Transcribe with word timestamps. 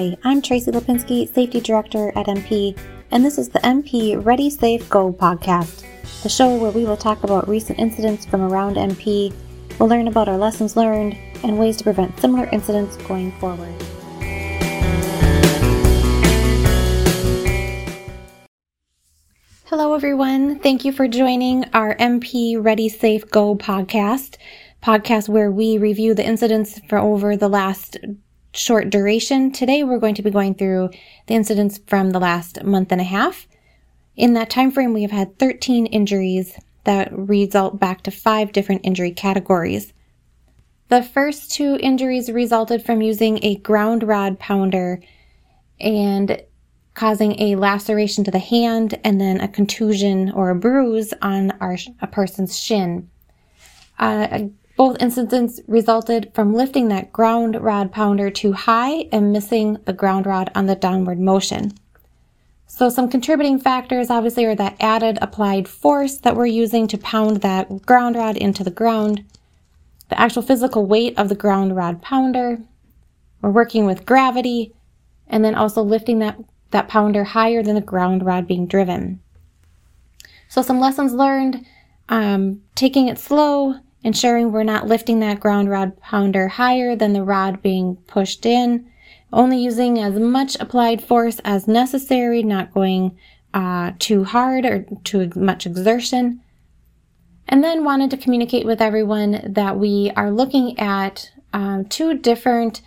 Hi, 0.00 0.16
I'm 0.24 0.40
Tracy 0.40 0.70
Lipinski, 0.70 1.30
Safety 1.30 1.60
Director 1.60 2.08
at 2.16 2.24
MP, 2.24 2.74
and 3.10 3.22
this 3.22 3.36
is 3.36 3.50
the 3.50 3.58
MP 3.58 4.16
Ready 4.24 4.48
Safe 4.48 4.88
Go 4.88 5.12
podcast, 5.12 5.84
the 6.22 6.28
show 6.30 6.56
where 6.56 6.70
we 6.70 6.86
will 6.86 6.96
talk 6.96 7.22
about 7.22 7.46
recent 7.46 7.78
incidents 7.78 8.24
from 8.24 8.40
around 8.40 8.76
MP, 8.76 9.30
we'll 9.78 9.90
learn 9.90 10.08
about 10.08 10.26
our 10.26 10.38
lessons 10.38 10.74
learned, 10.74 11.18
and 11.42 11.58
ways 11.58 11.76
to 11.76 11.84
prevent 11.84 12.18
similar 12.18 12.48
incidents 12.50 12.96
going 13.06 13.30
forward. 13.32 13.74
Hello, 19.66 19.92
everyone. 19.92 20.60
Thank 20.60 20.86
you 20.86 20.92
for 20.92 21.08
joining 21.08 21.66
our 21.74 21.94
MP 21.96 22.56
Ready 22.58 22.88
Safe 22.88 23.30
Go 23.30 23.54
podcast, 23.54 24.38
podcast 24.82 25.28
where 25.28 25.50
we 25.50 25.76
review 25.76 26.14
the 26.14 26.24
incidents 26.24 26.80
for 26.88 26.96
over 26.96 27.36
the 27.36 27.48
last 27.48 27.98
short 28.52 28.90
duration. 28.90 29.52
Today 29.52 29.84
we're 29.84 29.98
going 29.98 30.14
to 30.16 30.22
be 30.22 30.30
going 30.30 30.54
through 30.54 30.90
the 31.26 31.34
incidents 31.34 31.80
from 31.86 32.10
the 32.10 32.20
last 32.20 32.62
month 32.64 32.92
and 32.92 33.00
a 33.00 33.04
half. 33.04 33.46
In 34.16 34.34
that 34.34 34.50
time 34.50 34.70
frame, 34.70 34.92
we 34.92 35.02
have 35.02 35.10
had 35.10 35.38
13 35.38 35.86
injuries 35.86 36.58
that 36.84 37.16
result 37.16 37.78
back 37.78 38.02
to 38.02 38.10
five 38.10 38.52
different 38.52 38.82
injury 38.84 39.12
categories. 39.12 39.92
The 40.88 41.02
first 41.02 41.52
two 41.52 41.78
injuries 41.80 42.30
resulted 42.30 42.84
from 42.84 43.00
using 43.00 43.38
a 43.42 43.56
ground 43.56 44.02
rod 44.02 44.38
pounder 44.38 45.00
and 45.78 46.42
causing 46.94 47.40
a 47.40 47.54
laceration 47.54 48.24
to 48.24 48.30
the 48.30 48.40
hand 48.40 48.98
and 49.04 49.20
then 49.20 49.40
a 49.40 49.48
contusion 49.48 50.32
or 50.32 50.50
a 50.50 50.56
bruise 50.56 51.14
on 51.22 51.52
our, 51.60 51.76
a 52.00 52.06
person's 52.06 52.58
shin. 52.58 53.08
Uh, 53.98 54.48
both 54.80 54.96
incidents 54.98 55.60
resulted 55.68 56.32
from 56.32 56.54
lifting 56.54 56.88
that 56.88 57.12
ground 57.12 57.54
rod 57.60 57.92
pounder 57.92 58.30
too 58.30 58.54
high 58.54 59.06
and 59.12 59.30
missing 59.30 59.76
the 59.84 59.92
ground 59.92 60.24
rod 60.24 60.50
on 60.54 60.64
the 60.64 60.74
downward 60.74 61.20
motion. 61.20 61.70
So 62.66 62.88
some 62.88 63.10
contributing 63.10 63.58
factors 63.58 64.08
obviously 64.08 64.46
are 64.46 64.54
that 64.54 64.78
added 64.80 65.18
applied 65.20 65.68
force 65.68 66.16
that 66.20 66.34
we're 66.34 66.46
using 66.46 66.86
to 66.86 66.96
pound 66.96 67.42
that 67.42 67.82
ground 67.84 68.16
rod 68.16 68.38
into 68.38 68.64
the 68.64 68.70
ground, 68.70 69.22
the 70.08 70.18
actual 70.18 70.40
physical 70.40 70.86
weight 70.86 71.12
of 71.18 71.28
the 71.28 71.34
ground 71.34 71.76
rod 71.76 72.00
pounder, 72.00 72.58
we're 73.42 73.50
working 73.50 73.84
with 73.84 74.06
gravity, 74.06 74.72
and 75.26 75.44
then 75.44 75.54
also 75.54 75.82
lifting 75.82 76.20
that, 76.20 76.38
that 76.70 76.88
pounder 76.88 77.24
higher 77.24 77.62
than 77.62 77.74
the 77.74 77.82
ground 77.82 78.24
rod 78.24 78.46
being 78.46 78.66
driven. 78.66 79.20
So 80.48 80.62
some 80.62 80.80
lessons 80.80 81.12
learned, 81.12 81.66
um, 82.08 82.62
taking 82.74 83.08
it 83.08 83.18
slow, 83.18 83.74
ensuring 84.02 84.50
we're 84.50 84.62
not 84.62 84.86
lifting 84.86 85.20
that 85.20 85.40
ground 85.40 85.68
rod 85.68 86.00
pounder 86.00 86.48
higher 86.48 86.96
than 86.96 87.12
the 87.12 87.22
rod 87.22 87.62
being 87.62 87.96
pushed 88.06 88.46
in, 88.46 88.90
only 89.32 89.58
using 89.58 89.98
as 89.98 90.18
much 90.18 90.56
applied 90.58 91.02
force 91.02 91.40
as 91.44 91.68
necessary, 91.68 92.42
not 92.42 92.72
going 92.72 93.16
uh, 93.52 93.92
too 93.98 94.24
hard 94.24 94.64
or 94.64 94.86
too 95.04 95.30
much 95.36 95.66
exertion. 95.66 96.40
And 97.48 97.64
then 97.64 97.84
wanted 97.84 98.10
to 98.10 98.16
communicate 98.16 98.64
with 98.64 98.80
everyone 98.80 99.52
that 99.54 99.76
we 99.76 100.12
are 100.16 100.30
looking 100.30 100.78
at 100.78 101.32
uh, 101.52 101.82
two 101.88 102.16
different 102.16 102.80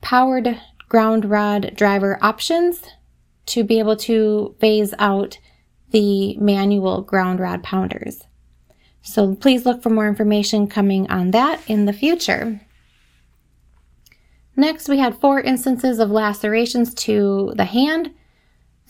powered 0.00 0.60
ground 0.88 1.24
rod 1.24 1.72
driver 1.74 2.18
options 2.20 2.82
to 3.46 3.64
be 3.64 3.78
able 3.78 3.96
to 3.96 4.54
phase 4.60 4.94
out 4.98 5.38
the 5.90 6.36
manual 6.36 7.02
ground 7.02 7.40
rod 7.40 7.62
pounders. 7.62 8.24
So 9.02 9.34
please 9.34 9.66
look 9.66 9.82
for 9.82 9.90
more 9.90 10.08
information 10.08 10.68
coming 10.68 11.10
on 11.10 11.32
that 11.32 11.60
in 11.66 11.84
the 11.86 11.92
future. 11.92 12.60
Next, 14.56 14.88
we 14.88 14.98
had 14.98 15.18
four 15.18 15.40
instances 15.40 15.98
of 15.98 16.10
lacerations 16.10 16.94
to 16.94 17.52
the 17.56 17.64
hand. 17.64 18.12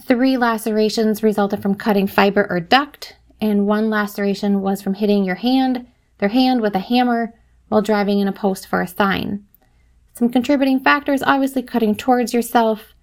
Three 0.04 0.36
lacerations 0.36 1.22
resulted 1.22 1.62
from 1.62 1.76
cutting 1.76 2.06
fiber 2.06 2.46
or 2.50 2.60
duct, 2.60 3.16
and 3.40 3.66
one 3.66 3.88
laceration 3.88 4.60
was 4.60 4.82
from 4.82 4.94
hitting 4.94 5.24
your 5.24 5.36
hand, 5.36 5.86
their 6.18 6.28
hand 6.28 6.60
with 6.60 6.74
a 6.74 6.80
hammer 6.80 7.32
while 7.68 7.80
driving 7.82 8.18
in 8.18 8.28
a 8.28 8.32
post 8.32 8.66
for 8.66 8.82
a 8.82 8.86
sign. 8.88 9.46
Some 10.14 10.28
contributing 10.28 10.80
factors 10.80 11.22
obviously 11.22 11.62
cutting 11.62 11.94
towards 11.94 12.34
yourself, 12.34 12.94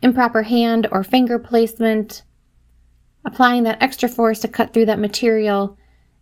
improper 0.00 0.44
hand 0.44 0.86
or 0.90 1.04
finger 1.04 1.38
placement, 1.38 2.22
applying 3.24 3.64
that 3.64 3.82
extra 3.82 4.08
force 4.08 4.40
to 4.40 4.48
cut 4.48 4.72
through 4.72 4.86
that 4.86 4.98
material, 4.98 5.76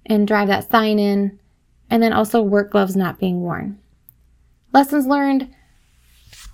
and 0.07 0.27
drive 0.27 0.49
that 0.49 0.71
sign 0.71 0.99
in, 0.99 1.39
and 1.91 2.03
then 2.03 2.13
also 2.13 2.41
work 2.43 2.71
gloves 2.71 2.97
not 2.97 3.19
being 3.19 3.41
worn. 3.41 3.79
Lessons 4.73 5.07
learned 5.07 5.55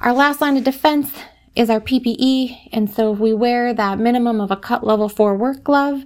our 0.01 0.13
last 0.13 0.41
line 0.41 0.57
of 0.57 0.65
defense 0.65 1.13
is 1.57 1.71
our 1.71 1.81
PPE, 1.81 2.69
and 2.73 2.91
so 2.91 3.13
if 3.13 3.19
we 3.19 3.33
wear 3.33 3.73
that 3.73 3.99
minimum 3.99 4.41
of 4.41 4.51
a 4.51 4.57
cut 4.57 4.85
level 4.85 5.09
4 5.09 5.37
work 5.37 5.63
glove, 5.65 6.05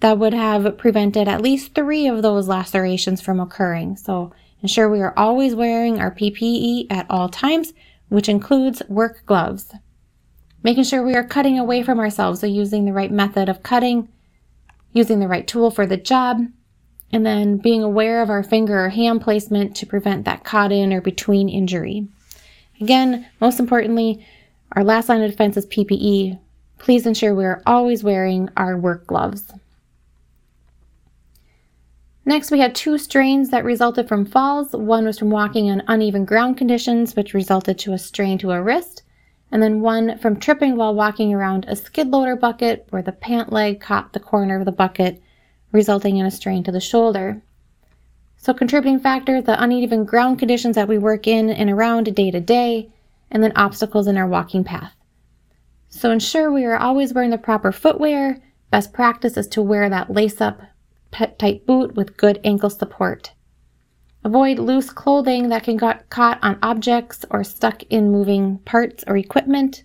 that 0.00 0.18
would 0.18 0.34
have 0.34 0.78
prevented 0.78 1.28
at 1.28 1.40
least 1.40 1.74
three 1.74 2.06
of 2.06 2.22
those 2.22 2.48
lacerations 2.48 3.20
from 3.20 3.40
occurring. 3.40 3.96
So 3.96 4.32
ensure 4.60 4.88
we 4.88 5.00
are 5.00 5.14
always 5.16 5.54
wearing 5.54 5.98
our 5.98 6.10
PPE 6.10 6.86
at 6.90 7.06
all 7.10 7.28
times, 7.28 7.72
which 8.08 8.28
includes 8.28 8.82
work 8.88 9.22
gloves. 9.26 9.74
Making 10.62 10.84
sure 10.84 11.02
we 11.02 11.14
are 11.14 11.24
cutting 11.24 11.58
away 11.58 11.82
from 11.82 11.98
ourselves, 11.98 12.40
so 12.40 12.46
using 12.46 12.84
the 12.84 12.92
right 12.92 13.10
method 13.10 13.48
of 13.48 13.62
cutting, 13.62 14.08
using 14.92 15.20
the 15.20 15.28
right 15.28 15.46
tool 15.46 15.70
for 15.70 15.86
the 15.86 15.96
job, 15.96 16.40
and 17.14 17.24
then 17.24 17.58
being 17.58 17.80
aware 17.80 18.22
of 18.22 18.28
our 18.28 18.42
finger 18.42 18.86
or 18.86 18.88
hand 18.88 19.20
placement 19.20 19.76
to 19.76 19.86
prevent 19.86 20.24
that 20.24 20.42
caught 20.42 20.72
in 20.72 20.92
or 20.92 21.00
between 21.00 21.48
injury. 21.48 22.08
Again, 22.80 23.24
most 23.40 23.60
importantly, 23.60 24.26
our 24.72 24.82
last 24.82 25.08
line 25.08 25.22
of 25.22 25.30
defense 25.30 25.56
is 25.56 25.64
PPE. 25.66 26.40
Please 26.78 27.06
ensure 27.06 27.32
we 27.32 27.44
are 27.44 27.62
always 27.66 28.02
wearing 28.02 28.50
our 28.56 28.76
work 28.76 29.06
gloves. 29.06 29.52
Next, 32.24 32.50
we 32.50 32.58
had 32.58 32.74
two 32.74 32.98
strains 32.98 33.50
that 33.50 33.64
resulted 33.64 34.08
from 34.08 34.26
falls. 34.26 34.72
One 34.72 35.04
was 35.04 35.20
from 35.20 35.30
walking 35.30 35.70
on 35.70 35.84
uneven 35.86 36.24
ground 36.24 36.56
conditions, 36.56 37.14
which 37.14 37.32
resulted 37.32 37.78
to 37.78 37.92
a 37.92 37.98
strain 37.98 38.38
to 38.38 38.50
a 38.50 38.60
wrist, 38.60 39.04
and 39.52 39.62
then 39.62 39.82
one 39.82 40.18
from 40.18 40.40
tripping 40.40 40.74
while 40.74 40.96
walking 40.96 41.32
around 41.32 41.64
a 41.68 41.76
skid 41.76 42.08
loader 42.08 42.34
bucket 42.34 42.88
where 42.90 43.02
the 43.02 43.12
pant 43.12 43.52
leg 43.52 43.80
caught 43.80 44.14
the 44.14 44.18
corner 44.18 44.58
of 44.58 44.64
the 44.64 44.72
bucket 44.72 45.22
resulting 45.74 46.16
in 46.16 46.24
a 46.24 46.30
strain 46.30 46.62
to 46.64 46.72
the 46.72 46.80
shoulder. 46.80 47.42
So, 48.38 48.54
contributing 48.54 49.00
factors 49.00 49.44
the 49.44 49.60
uneven 49.60 50.04
ground 50.04 50.38
conditions 50.38 50.76
that 50.76 50.88
we 50.88 50.96
work 50.96 51.26
in 51.26 51.50
and 51.50 51.68
around 51.68 52.14
day 52.14 52.30
to 52.30 52.40
day, 52.40 52.90
and 53.30 53.42
then 53.42 53.52
obstacles 53.56 54.06
in 54.06 54.16
our 54.16 54.28
walking 54.28 54.64
path. 54.64 54.94
So, 55.88 56.10
ensure 56.10 56.50
we 56.50 56.64
are 56.64 56.76
always 56.76 57.12
wearing 57.12 57.30
the 57.30 57.38
proper 57.38 57.72
footwear. 57.72 58.40
Best 58.70 58.92
practice 58.92 59.36
is 59.36 59.48
to 59.48 59.62
wear 59.62 59.90
that 59.90 60.10
lace 60.10 60.40
up 60.40 60.62
tight 61.38 61.66
boot 61.66 61.94
with 61.94 62.16
good 62.16 62.40
ankle 62.44 62.70
support. 62.70 63.32
Avoid 64.24 64.58
loose 64.58 64.90
clothing 64.90 65.48
that 65.48 65.64
can 65.64 65.76
get 65.76 66.08
caught 66.08 66.38
on 66.42 66.58
objects 66.62 67.24
or 67.30 67.44
stuck 67.44 67.82
in 67.84 68.10
moving 68.10 68.58
parts 68.58 69.04
or 69.06 69.16
equipment. 69.16 69.84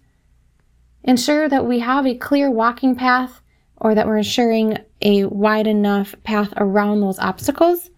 Ensure 1.04 1.50
that 1.50 1.66
we 1.66 1.80
have 1.80 2.06
a 2.06 2.16
clear 2.16 2.50
walking 2.50 2.96
path 2.96 3.42
or 3.78 3.96
that 3.96 4.08
we're 4.08 4.18
ensuring 4.18 4.78
a 5.02 5.26
wide 5.26 5.68
enough 5.68 6.16
path 6.24 6.54
around 6.58 7.02
those 7.02 7.20
obstacles. 7.20 7.90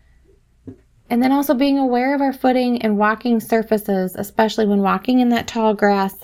And 1.10 1.22
then 1.22 1.32
also 1.32 1.54
being 1.54 1.78
aware 1.78 2.16
of 2.16 2.22
our 2.22 2.32
footing 2.32 2.82
and 2.82 2.98
walking 2.98 3.40
surfaces, 3.40 4.16
especially 4.16 4.66
when 4.66 4.82
walking 4.82 5.20
in 5.20 5.30
that 5.30 5.48
tall 5.48 5.74
grass 5.74 6.16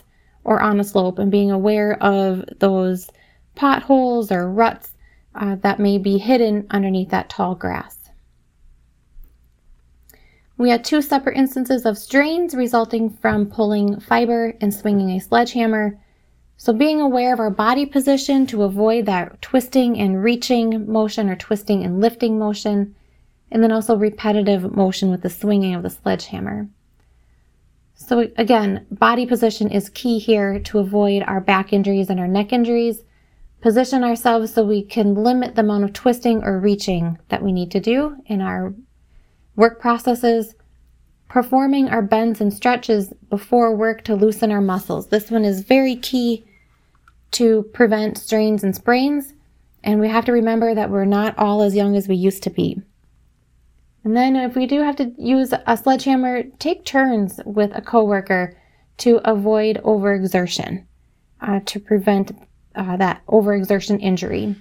or 0.44 0.62
on 0.62 0.80
a 0.80 0.84
slope, 0.84 1.20
and 1.20 1.30
being 1.30 1.52
aware 1.52 2.02
of 2.02 2.46
those 2.60 3.10
potholes 3.56 4.32
or 4.32 4.50
ruts 4.50 4.94
uh, 5.36 5.56
that 5.56 5.80
may 5.80 5.98
be 5.98 6.18
hidden 6.18 6.66
underneath 6.72 7.10
that 7.10 7.30
tall 7.30 7.54
grass. 7.54 7.98
We 10.58 10.70
had 10.70 10.84
two 10.84 11.02
separate 11.02 11.38
instances 11.38 11.86
of 11.86 11.98
strains 11.98 12.56
resulting 12.56 13.10
from 13.10 13.46
pulling 13.48 14.00
fiber 14.00 14.56
and 14.60 14.74
swinging 14.74 15.12
a 15.12 15.20
sledgehammer 15.20 16.00
so 16.58 16.74
being 16.74 17.00
aware 17.00 17.34
of 17.34 17.40
our 17.40 17.52
body 17.52 17.86
position 17.86 18.48
to 18.48 18.64
avoid 18.64 19.06
that 19.06 19.42
twisting 19.42 20.00
and 20.00 20.24
reaching 20.24 20.92
motion 20.92 21.30
or 21.30 21.36
twisting 21.36 21.84
and 21.84 22.02
lifting 22.02 22.40
motion, 22.40 22.96
and 23.52 23.64
then 23.64 23.72
also 23.72 23.96
repetitive 23.96 24.76
motion 24.76 25.12
with 25.12 25.22
the 25.22 25.30
swinging 25.30 25.76
of 25.76 25.84
the 25.84 25.90
sledgehammer. 25.92 26.68
So 27.94 28.30
again, 28.38 28.86
body 28.92 29.26
position 29.26 29.70
is 29.70 29.90
key 29.90 30.18
here 30.18 30.60
to 30.62 30.80
avoid 30.80 31.24
our 31.24 31.40
back 31.40 31.74
injuries 31.74 32.10
and 32.10 32.20
our 32.20 32.28
neck 32.28 32.52
injuries. 32.52 33.04
Position 33.62 34.04
ourselves 34.04 34.54
so 34.54 34.64
we 34.64 34.84
can 34.84 35.14
limit 35.14 35.56
the 35.56 35.62
amount 35.62 35.84
of 35.84 35.94
twisting 35.94 36.44
or 36.44 36.60
reaching 36.60 37.20
that 37.30 37.44
we 37.44 37.52
need 37.52 37.72
to 37.72 37.80
do 37.80 38.18
in 38.26 38.42
our 38.42 38.74
work 39.56 39.80
processes. 39.80 40.56
Performing 41.30 41.90
our 41.90 42.02
bends 42.02 42.40
and 42.40 42.54
stretches 42.54 43.14
before 43.30 43.76
work 43.76 44.04
to 44.06 44.16
loosen 44.16 44.52
our 44.52 44.62
muscles. 44.62 45.08
This 45.08 45.30
one 45.30 45.44
is 45.44 45.62
very 45.62 45.96
key 45.96 46.46
to 47.32 47.64
prevent 47.74 48.18
strains 48.18 48.64
and 48.64 48.76
sprains. 48.76 49.34
And 49.84 50.00
we 50.00 50.08
have 50.10 50.26
to 50.26 50.32
remember 50.32 50.74
that 50.74 50.90
we're 50.90 51.06
not 51.06 51.38
all 51.38 51.62
as 51.62 51.76
young 51.76 51.96
as 51.96 52.08
we 52.08 52.16
used 52.16 52.44
to 52.44 52.50
be. 52.50 52.82
And 54.04 54.16
then 54.16 54.36
if 54.36 54.56
we 54.56 54.68
do 54.68 54.82
have 54.82 54.96
to 54.98 55.14
use 55.18 55.54
a 55.66 55.76
sledgehammer, 55.76 56.44
take 56.60 56.86
turns 56.86 57.42
with 57.46 57.76
a 57.76 57.82
coworker 57.82 58.58
to 59.00 59.18
avoid 59.30 59.82
overexertion, 59.84 60.86
uh, 61.42 61.60
to 61.66 61.80
prevent 61.80 62.32
uh, 62.74 62.96
that 62.98 63.22
overexertion 63.28 64.02
injury. 64.02 64.56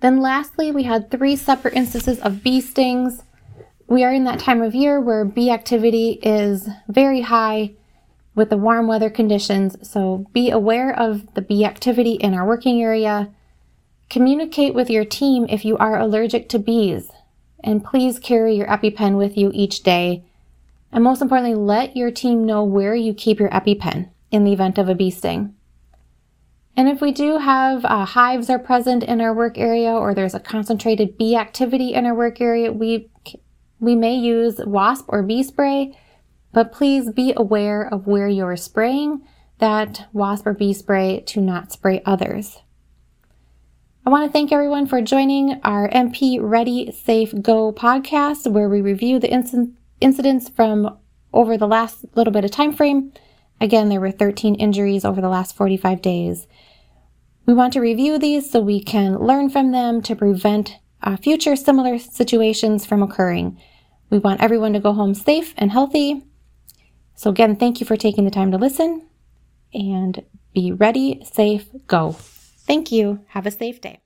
Then, 0.00 0.20
lastly, 0.20 0.70
we 0.70 0.84
had 0.84 1.10
three 1.10 1.36
separate 1.36 1.74
instances 1.74 2.20
of 2.20 2.42
bee 2.42 2.60
stings. 2.60 3.22
We 3.88 4.02
are 4.02 4.12
in 4.12 4.24
that 4.24 4.40
time 4.40 4.62
of 4.62 4.74
year 4.74 5.00
where 5.00 5.24
bee 5.24 5.50
activity 5.50 6.18
is 6.22 6.68
very 6.88 7.20
high 7.20 7.74
with 8.34 8.50
the 8.50 8.56
warm 8.56 8.88
weather 8.88 9.08
conditions, 9.08 9.76
so 9.88 10.26
be 10.32 10.50
aware 10.50 10.92
of 10.92 11.34
the 11.34 11.40
bee 11.40 11.64
activity 11.64 12.14
in 12.14 12.34
our 12.34 12.46
working 12.46 12.82
area. 12.82 13.30
Communicate 14.10 14.74
with 14.74 14.90
your 14.90 15.04
team 15.04 15.46
if 15.48 15.64
you 15.64 15.76
are 15.78 15.98
allergic 15.98 16.48
to 16.48 16.58
bees, 16.58 17.10
and 17.62 17.84
please 17.84 18.18
carry 18.18 18.56
your 18.56 18.66
EpiPen 18.66 19.16
with 19.16 19.38
you 19.38 19.50
each 19.54 19.82
day. 19.82 20.24
And 20.90 21.04
most 21.04 21.22
importantly, 21.22 21.54
let 21.54 21.96
your 21.96 22.10
team 22.10 22.44
know 22.44 22.64
where 22.64 22.94
you 22.94 23.14
keep 23.14 23.38
your 23.38 23.50
EpiPen 23.50 24.10
in 24.32 24.44
the 24.44 24.52
event 24.52 24.78
of 24.78 24.88
a 24.88 24.94
bee 24.94 25.10
sting. 25.10 25.54
And 26.76 26.88
if 26.88 27.00
we 27.00 27.10
do 27.10 27.38
have 27.38 27.84
uh, 27.84 28.04
hives 28.04 28.50
are 28.50 28.58
present 28.58 29.02
in 29.02 29.20
our 29.20 29.32
work 29.32 29.56
area 29.56 29.92
or 29.92 30.12
there's 30.12 30.34
a 30.34 30.40
concentrated 30.40 31.16
bee 31.16 31.36
activity 31.36 31.94
in 31.94 32.04
our 32.04 32.14
work 32.14 32.40
area, 32.40 32.70
we 32.70 33.08
we 33.80 33.94
may 33.94 34.14
use 34.14 34.58
wasp 34.64 35.06
or 35.08 35.22
bee 35.22 35.42
spray 35.42 35.96
but 36.56 36.72
please 36.72 37.10
be 37.10 37.34
aware 37.36 37.86
of 37.86 38.06
where 38.06 38.28
you're 38.28 38.56
spraying 38.56 39.20
that 39.58 40.08
wasp 40.14 40.46
or 40.46 40.54
bee 40.54 40.72
spray 40.72 41.20
to 41.26 41.38
not 41.38 41.70
spray 41.70 42.00
others. 42.06 42.62
I 44.06 44.10
want 44.10 44.26
to 44.26 44.32
thank 44.32 44.52
everyone 44.52 44.86
for 44.86 45.02
joining 45.02 45.60
our 45.64 45.86
MP 45.90 46.38
Ready 46.40 46.92
Safe 46.92 47.34
Go 47.42 47.72
podcast, 47.72 48.50
where 48.50 48.70
we 48.70 48.80
review 48.80 49.18
the 49.18 49.28
inc- 49.28 49.74
incidents 50.00 50.48
from 50.48 50.96
over 51.34 51.58
the 51.58 51.66
last 51.66 52.06
little 52.14 52.32
bit 52.32 52.46
of 52.46 52.50
time 52.50 52.72
frame. 52.72 53.12
Again, 53.60 53.90
there 53.90 54.00
were 54.00 54.10
13 54.10 54.54
injuries 54.54 55.04
over 55.04 55.20
the 55.20 55.28
last 55.28 55.56
45 55.56 56.00
days. 56.00 56.46
We 57.44 57.52
want 57.52 57.74
to 57.74 57.80
review 57.80 58.18
these 58.18 58.50
so 58.50 58.60
we 58.60 58.82
can 58.82 59.18
learn 59.18 59.50
from 59.50 59.72
them 59.72 60.00
to 60.02 60.16
prevent 60.16 60.76
uh, 61.06 61.16
future 61.16 61.56
similar 61.56 61.98
situations 61.98 62.84
from 62.84 63.02
occurring. 63.02 63.58
We 64.10 64.18
want 64.18 64.42
everyone 64.42 64.74
to 64.74 64.80
go 64.80 64.92
home 64.92 65.14
safe 65.14 65.54
and 65.56 65.72
healthy 65.72 66.22
so, 67.16 67.30
again, 67.30 67.56
thank 67.56 67.80
you 67.80 67.86
for 67.86 67.96
taking 67.96 68.24
the 68.24 68.30
time 68.30 68.52
to 68.52 68.58
listen 68.58 69.08
and 69.72 70.22
be 70.54 70.70
ready, 70.72 71.24
safe, 71.24 71.66
go. 71.86 72.12
Thank 72.12 72.92
you. 72.92 73.24
Have 73.28 73.46
a 73.46 73.50
safe 73.50 73.80
day. 73.80 74.00